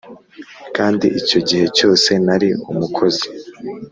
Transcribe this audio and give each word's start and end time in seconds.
kandi 0.75 1.05
icyo 1.19 1.39
gihe 1.47 1.65
cyose 1.77 2.09
nari 2.25 2.49
umukozi 2.71 3.27